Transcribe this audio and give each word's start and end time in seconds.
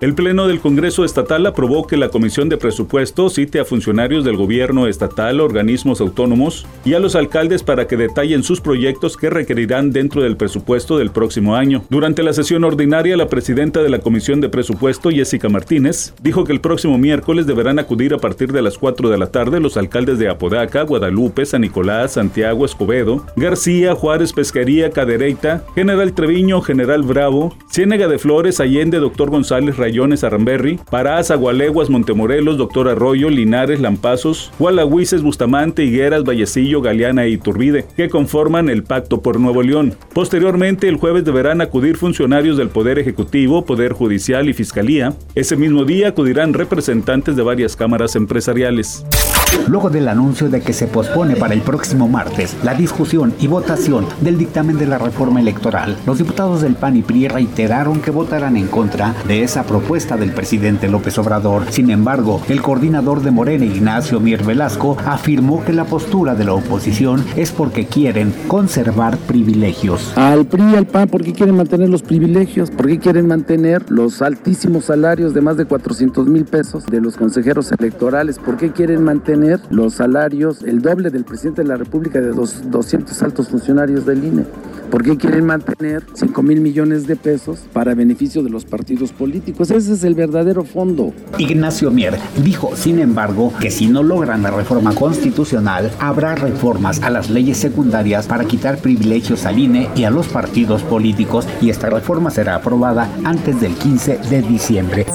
El 0.00 0.14
Pleno 0.14 0.46
del 0.46 0.60
Congreso 0.60 1.04
Estatal 1.04 1.44
aprobó 1.44 1.88
que 1.88 1.96
la 1.96 2.08
Comisión 2.08 2.48
de 2.48 2.56
Presupuestos 2.56 3.34
cite 3.34 3.58
a 3.58 3.64
funcionarios 3.64 4.24
del 4.24 4.36
gobierno 4.36 4.86
estatal, 4.86 5.40
organismos 5.40 6.00
autónomos 6.00 6.68
y 6.84 6.94
a 6.94 7.00
los 7.00 7.16
alcaldes 7.16 7.64
para 7.64 7.88
que 7.88 7.96
detallen 7.96 8.44
sus 8.44 8.60
proyectos 8.60 9.16
que 9.16 9.28
requerirán 9.28 9.90
dentro 9.90 10.22
del 10.22 10.36
presupuesto 10.36 10.98
del 10.98 11.10
próximo 11.10 11.56
año. 11.56 11.82
Durante 11.90 12.22
la 12.22 12.32
sesión 12.32 12.62
ordinaria, 12.62 13.16
la 13.16 13.26
presidenta 13.26 13.82
de 13.82 13.90
la 13.90 13.98
Comisión 13.98 14.40
de 14.40 14.48
Presupuesto, 14.48 15.10
Jessica 15.10 15.48
Martínez, 15.48 16.14
dijo 16.22 16.44
que 16.44 16.52
el 16.52 16.60
próximo 16.60 16.96
miércoles 16.96 17.48
deberán 17.48 17.80
acudir 17.80 18.14
a 18.14 18.18
partir 18.18 18.52
de 18.52 18.62
las 18.62 18.78
4 18.78 19.10
de 19.10 19.18
la 19.18 19.32
tarde 19.32 19.58
los 19.58 19.76
alcaldes 19.76 20.20
de 20.20 20.28
Apodaca, 20.28 20.82
Guadalupe, 20.82 21.44
San 21.44 21.62
Nicolás, 21.62 22.12
Santiago, 22.12 22.64
Escobedo, 22.64 23.26
García, 23.34 23.96
Juárez, 23.96 24.32
Pesquería, 24.32 24.90
Cadereyta, 24.92 25.64
General 25.74 26.14
Treviño, 26.14 26.60
General 26.60 27.02
Bravo, 27.02 27.56
Ciénega 27.68 28.06
de 28.06 28.20
Flores, 28.20 28.60
Allende, 28.60 29.00
Doctor 29.00 29.30
González, 29.30 29.76
Rayones, 29.88 30.22
Arramberri, 30.22 30.78
Parás, 30.90 31.30
Agualeguas, 31.30 31.88
Montemorelos, 31.88 32.58
Doctor 32.58 32.88
Arroyo, 32.88 33.30
Linares, 33.30 33.80
Lampazos, 33.80 34.52
Gualahuises, 34.58 35.22
Bustamante, 35.22 35.82
Higueras, 35.82 36.24
Vallecillo, 36.24 36.82
Galeana 36.82 37.26
y 37.26 37.38
Turbide, 37.38 37.86
que 37.96 38.10
conforman 38.10 38.68
el 38.68 38.82
Pacto 38.82 39.22
por 39.22 39.40
Nuevo 39.40 39.62
León. 39.62 39.94
Posteriormente, 40.12 40.88
el 40.88 40.96
jueves 40.96 41.24
deberán 41.24 41.62
acudir 41.62 41.96
funcionarios 41.96 42.58
del 42.58 42.68
Poder 42.68 42.98
Ejecutivo, 42.98 43.64
Poder 43.64 43.94
Judicial 43.94 44.46
y 44.46 44.52
Fiscalía. 44.52 45.14
Ese 45.34 45.56
mismo 45.56 45.86
día 45.86 46.08
acudirán 46.08 46.52
representantes 46.52 47.34
de 47.34 47.42
varias 47.42 47.74
cámaras 47.74 48.14
empresariales 48.14 49.06
luego 49.68 49.90
del 49.90 50.08
anuncio 50.08 50.48
de 50.48 50.60
que 50.60 50.72
se 50.72 50.86
pospone 50.86 51.36
para 51.36 51.54
el 51.54 51.62
próximo 51.62 52.08
martes 52.08 52.56
la 52.62 52.74
discusión 52.74 53.34
y 53.40 53.46
votación 53.46 54.06
del 54.20 54.38
dictamen 54.38 54.78
de 54.78 54.86
la 54.86 54.98
reforma 54.98 55.40
electoral. 55.40 55.96
Los 56.06 56.18
diputados 56.18 56.62
del 56.62 56.74
PAN 56.74 56.96
y 56.96 57.02
PRI 57.02 57.28
reiteraron 57.28 58.00
que 58.00 58.10
votarán 58.10 58.56
en 58.56 58.66
contra 58.66 59.14
de 59.26 59.42
esa 59.42 59.64
propuesta 59.64 60.16
del 60.16 60.32
presidente 60.32 60.88
López 60.88 61.18
Obrador. 61.18 61.64
Sin 61.70 61.90
embargo, 61.90 62.40
el 62.48 62.62
coordinador 62.62 63.22
de 63.22 63.30
Morena, 63.30 63.64
Ignacio 63.64 64.20
Mier 64.20 64.44
Velasco, 64.44 64.96
afirmó 65.06 65.64
que 65.64 65.72
la 65.72 65.84
postura 65.84 66.34
de 66.34 66.44
la 66.44 66.54
oposición 66.54 67.24
es 67.36 67.52
porque 67.52 67.86
quieren 67.86 68.32
conservar 68.48 69.16
privilegios. 69.16 70.12
Al 70.16 70.46
PRI 70.46 70.72
y 70.72 70.76
al 70.76 70.86
PAN, 70.86 71.08
¿por 71.08 71.22
qué 71.22 71.32
quieren 71.32 71.56
mantener 71.56 71.88
los 71.88 72.02
privilegios? 72.02 72.70
¿Por 72.70 72.86
qué 72.86 72.98
quieren 72.98 73.26
mantener 73.26 73.84
los 73.90 74.22
altísimos 74.22 74.86
salarios 74.86 75.34
de 75.34 75.40
más 75.40 75.56
de 75.56 75.64
400 75.64 76.26
mil 76.26 76.44
pesos 76.44 76.84
de 76.86 77.00
los 77.00 77.16
consejeros 77.16 77.72
electorales? 77.72 78.38
¿Por 78.38 78.56
qué 78.56 78.72
quieren 78.72 79.02
mantener 79.04 79.37
los 79.70 79.94
salarios, 79.94 80.62
el 80.62 80.82
doble 80.82 81.10
del 81.10 81.24
presidente 81.24 81.62
de 81.62 81.68
la 81.68 81.76
República 81.76 82.20
de 82.20 82.30
dos, 82.30 82.70
200 82.70 83.22
altos 83.22 83.48
funcionarios 83.48 84.04
del 84.04 84.24
INE. 84.24 84.44
¿Por 84.90 85.02
qué 85.02 85.18
quieren 85.18 85.44
mantener 85.44 86.02
5 86.14 86.42
mil 86.42 86.60
millones 86.60 87.06
de 87.06 87.14
pesos 87.14 87.60
para 87.74 87.94
beneficio 87.94 88.42
de 88.42 88.48
los 88.48 88.64
partidos 88.64 89.12
políticos? 89.12 89.70
Ese 89.70 89.92
es 89.92 90.02
el 90.02 90.14
verdadero 90.14 90.64
fondo. 90.64 91.12
Ignacio 91.36 91.90
Mier 91.90 92.18
dijo, 92.42 92.74
sin 92.74 92.98
embargo, 92.98 93.52
que 93.60 93.70
si 93.70 93.86
no 93.86 94.02
logran 94.02 94.42
la 94.42 94.50
reforma 94.50 94.94
constitucional, 94.94 95.90
habrá 96.00 96.34
reformas 96.36 97.02
a 97.02 97.10
las 97.10 97.28
leyes 97.28 97.58
secundarias 97.58 98.26
para 98.26 98.46
quitar 98.46 98.78
privilegios 98.78 99.44
al 99.44 99.58
INE 99.58 99.90
y 99.94 100.04
a 100.04 100.10
los 100.10 100.26
partidos 100.28 100.82
políticos 100.82 101.46
y 101.60 101.68
esta 101.68 101.90
reforma 101.90 102.30
será 102.30 102.54
aprobada 102.54 103.10
antes 103.24 103.60
del 103.60 103.74
15 103.74 104.20
de 104.30 104.42
diciembre. 104.42 105.06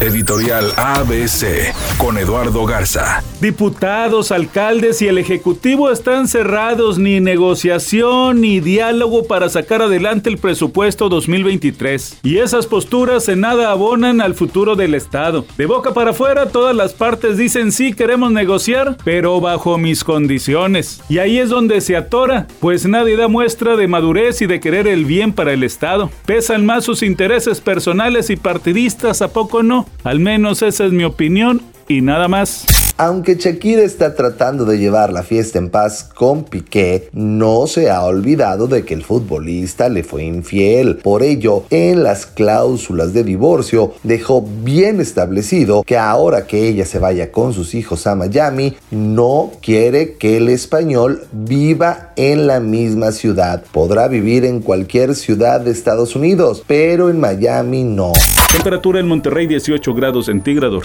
Editorial 0.00 0.72
ABC 0.78 1.74
con 1.98 2.16
Eduardo 2.16 2.64
Garza. 2.64 3.22
Diputados, 3.42 4.32
alcaldes 4.32 5.02
y 5.02 5.08
el 5.08 5.18
Ejecutivo 5.18 5.90
están 5.90 6.26
cerrados 6.26 6.98
ni 6.98 7.20
negociación 7.20 8.40
ni 8.40 8.60
diálogo 8.60 9.26
para 9.26 9.50
sacar 9.50 9.82
adelante 9.82 10.30
el 10.30 10.38
presupuesto 10.38 11.10
2023. 11.10 12.20
Y 12.22 12.38
esas 12.38 12.66
posturas 12.66 13.28
en 13.28 13.40
nada 13.40 13.70
abonan 13.70 14.22
al 14.22 14.34
futuro 14.34 14.74
del 14.74 14.94
Estado. 14.94 15.44
De 15.58 15.66
boca 15.66 15.92
para 15.92 16.12
afuera 16.12 16.48
todas 16.48 16.74
las 16.74 16.94
partes 16.94 17.36
dicen 17.36 17.70
sí 17.70 17.92
queremos 17.92 18.32
negociar, 18.32 18.96
pero 19.04 19.38
bajo 19.38 19.76
mis 19.76 20.02
condiciones. 20.02 21.02
Y 21.10 21.18
ahí 21.18 21.38
es 21.38 21.50
donde 21.50 21.82
se 21.82 21.96
atora, 21.96 22.46
pues 22.60 22.86
nadie 22.86 23.18
da 23.18 23.28
muestra 23.28 23.76
de 23.76 23.86
madurez 23.86 24.40
y 24.40 24.46
de 24.46 24.60
querer 24.60 24.88
el 24.88 25.04
bien 25.04 25.34
para 25.34 25.52
el 25.52 25.62
Estado. 25.62 26.10
Pesan 26.24 26.64
más 26.64 26.86
sus 26.86 27.02
intereses 27.02 27.60
personales 27.60 28.30
y 28.30 28.36
partidistas, 28.36 29.20
¿a 29.20 29.28
poco 29.28 29.62
no? 29.62 29.89
Al 30.04 30.18
menos 30.20 30.62
esa 30.62 30.86
es 30.86 30.92
mi 30.92 31.04
opinión 31.04 31.62
y 31.88 32.00
nada 32.00 32.28
más. 32.28 32.79
Aunque 33.02 33.36
Shakira 33.36 33.80
está 33.80 34.14
tratando 34.14 34.66
de 34.66 34.78
llevar 34.78 35.10
la 35.10 35.22
fiesta 35.22 35.58
en 35.58 35.70
paz 35.70 36.04
con 36.04 36.44
Piqué, 36.44 37.08
no 37.14 37.66
se 37.66 37.88
ha 37.88 38.04
olvidado 38.04 38.66
de 38.66 38.84
que 38.84 38.92
el 38.92 39.04
futbolista 39.04 39.88
le 39.88 40.04
fue 40.04 40.24
infiel. 40.24 40.96
Por 40.96 41.22
ello, 41.22 41.64
en 41.70 42.02
las 42.02 42.26
cláusulas 42.26 43.14
de 43.14 43.24
divorcio 43.24 43.94
dejó 44.02 44.42
bien 44.42 45.00
establecido 45.00 45.82
que 45.82 45.96
ahora 45.96 46.46
que 46.46 46.68
ella 46.68 46.84
se 46.84 46.98
vaya 46.98 47.32
con 47.32 47.54
sus 47.54 47.74
hijos 47.74 48.06
a 48.06 48.14
Miami, 48.14 48.76
no 48.90 49.50
quiere 49.62 50.18
que 50.18 50.36
el 50.36 50.50
español 50.50 51.26
viva 51.32 52.12
en 52.16 52.46
la 52.46 52.60
misma 52.60 53.12
ciudad. 53.12 53.64
Podrá 53.72 54.08
vivir 54.08 54.44
en 54.44 54.60
cualquier 54.60 55.14
ciudad 55.14 55.62
de 55.62 55.70
Estados 55.70 56.16
Unidos, 56.16 56.62
pero 56.66 57.08
en 57.08 57.18
Miami 57.18 57.82
no. 57.82 58.12
Temperatura 58.52 59.00
en 59.00 59.08
Monterrey 59.08 59.46
18 59.46 59.94
grados 59.94 60.26
centígrados. 60.26 60.84